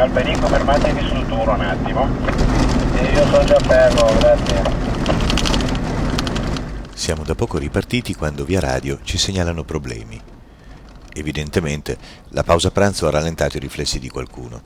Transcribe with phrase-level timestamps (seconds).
[0.00, 2.08] Alberico, fermatevi sul duro un attimo.
[2.94, 4.62] E io sono già fermo, grazie.
[6.94, 10.18] Siamo da poco ripartiti quando via radio ci segnalano problemi.
[11.12, 14.62] Evidentemente la pausa pranzo ha rallentato i riflessi di qualcuno.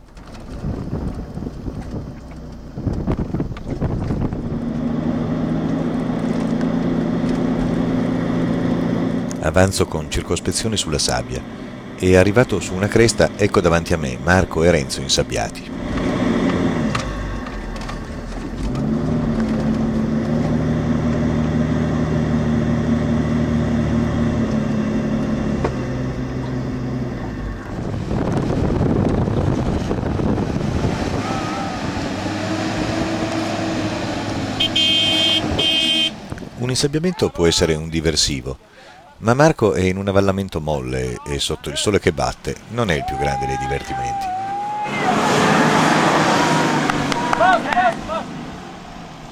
[9.41, 11.64] Avanzo con circospezione sulla sabbia
[11.99, 15.73] e arrivato su una cresta ecco davanti a me Marco e Renzo insabbiati.
[36.65, 38.57] Un insabbiamento può essere un diversivo,
[39.19, 42.95] ma Marco è in un avvallamento molle e sotto il sole che batte non è
[42.95, 44.27] il più grande dei divertimenti.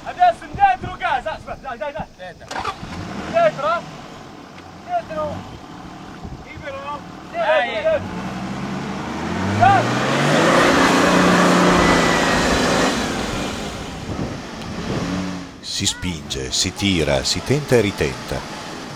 [0.04, 1.34] Adesso indietro casa!
[1.34, 2.06] Aspetta, dai, dai, dai!
[3.30, 3.82] Dietro!
[4.86, 5.34] Dietro!
[6.44, 7.00] Libero!
[7.30, 8.00] Dietro!
[15.60, 18.36] Si spinge, si tira, si tenta e ritenta,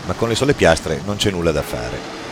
[0.06, 2.24] ma con le sole piastre non c'è nulla da fare.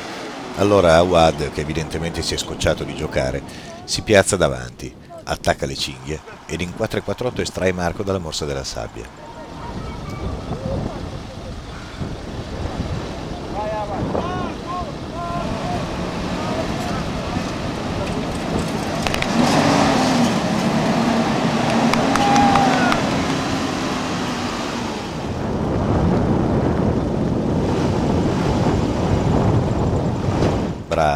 [0.56, 3.42] Allora Awad, che evidentemente si è scocciato di giocare,
[3.84, 9.23] si piazza davanti, attacca le cinghie ed in 448 estrae Marco dalla morsa della sabbia.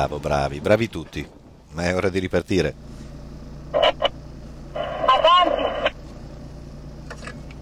[0.09, 1.29] Bravo, bravi, bravi tutti.
[1.73, 2.75] Ma è ora di ripartire.
[5.05, 5.93] Avanti!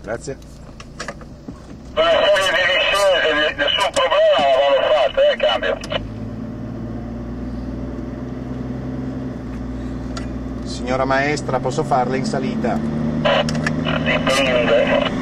[0.00, 0.38] Grazie.
[1.92, 5.76] Una serie di discese, nessun problema, l'avevamo fatto, eh, cambio.
[10.62, 12.78] Signora maestra, posso farle in salita?
[14.04, 15.15] Dipende.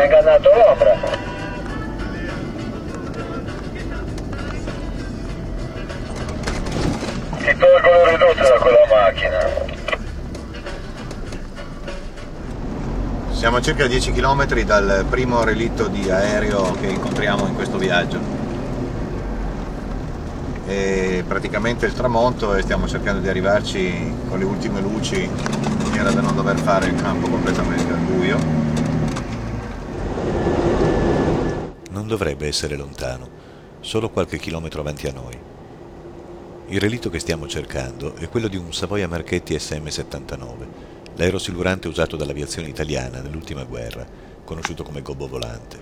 [0.00, 0.96] ha ganato l'opera.
[7.38, 9.38] Ti tolgono ridotto da quella macchina.
[13.30, 18.20] Siamo a circa 10 km dal primo relitto di aereo che incontriamo in questo viaggio.
[20.66, 26.10] E praticamente il tramonto e stiamo cercando di arrivarci con le ultime luci in maniera
[26.10, 28.67] da non dover fare il campo completamente al buio
[32.08, 33.28] Non dovrebbe essere lontano,
[33.80, 35.38] solo qualche chilometro avanti a noi.
[36.68, 40.66] Il relitto che stiamo cercando è quello di un Savoia Marchetti SM-79,
[41.16, 44.06] l'aerosilurante usato dall'aviazione italiana nell'ultima guerra,
[44.42, 45.76] conosciuto come gobbo volante.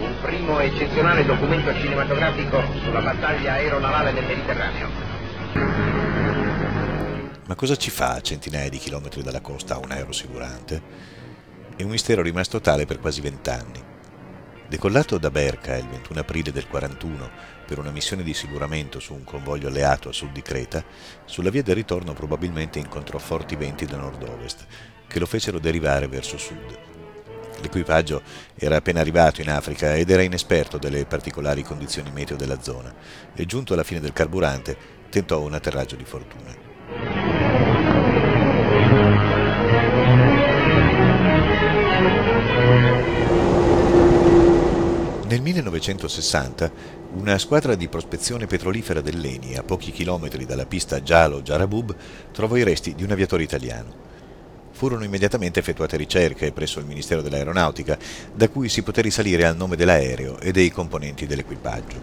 [0.00, 4.88] Il primo eccezionale documento cinematografico sulla battaglia aeronavale del Mediterraneo.
[7.46, 10.82] Ma cosa ci fa a centinaia di chilometri dalla costa un aerosilurante?
[11.76, 13.92] È un mistero rimasto tale per quasi vent'anni.
[14.66, 17.30] Decollato da Berca il 21 aprile del 41
[17.66, 20.82] per una missione di siluramento su un convoglio alleato a sud di Creta,
[21.26, 24.66] sulla via del ritorno probabilmente incontrò forti venti da nord-ovest
[25.06, 26.78] che lo fecero derivare verso sud.
[27.60, 28.22] L'equipaggio
[28.54, 32.92] era appena arrivato in Africa ed era inesperto delle particolari condizioni meteo della zona
[33.34, 34.76] e giunto alla fine del carburante
[35.10, 36.73] tentò un atterraggio di fortuna.
[45.34, 46.72] Nel 1960
[47.14, 51.96] una squadra di prospezione petrolifera dell'ENI a pochi chilometri dalla pista Gialo-Jarabub
[52.30, 53.92] trovò i resti di un aviatore italiano.
[54.70, 57.98] Furono immediatamente effettuate ricerche presso il Ministero dell'Aeronautica,
[58.32, 62.00] da cui si poté risalire al nome dell'aereo e dei componenti dell'equipaggio.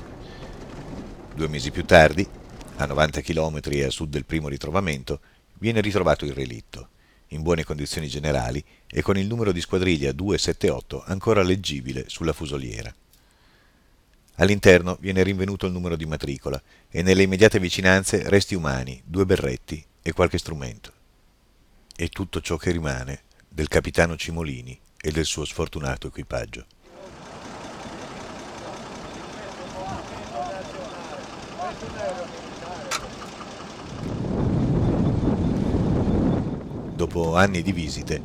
[1.33, 2.27] Due mesi più tardi,
[2.75, 5.21] a 90 km a sud del primo ritrovamento,
[5.57, 6.89] viene ritrovato il relitto,
[7.27, 12.93] in buone condizioni generali e con il numero di squadriglia 278 ancora leggibile sulla fusoliera.
[14.41, 16.59] All'interno viene rinvenuto il numero di matricola
[16.89, 20.91] e nelle immediate vicinanze resti umani, due berretti e qualche strumento.
[21.95, 26.65] E tutto ciò che rimane del capitano Cimolini e del suo sfortunato equipaggio.
[36.95, 38.21] Dopo anni di visite,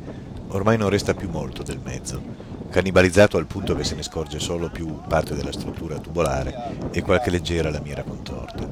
[0.49, 2.21] ormai non resta più molto del mezzo,
[2.69, 7.29] cannibalizzato al punto che se ne scorge solo più parte della struttura tubolare e qualche
[7.29, 8.65] leggera lamiera contorta.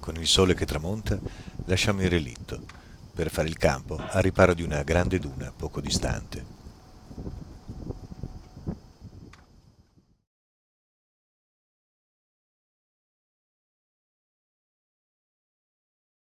[0.00, 1.18] Con il sole che tramonta,
[1.66, 2.60] lasciamo il relitto
[3.14, 6.59] per fare il campo a riparo di una grande duna poco distante.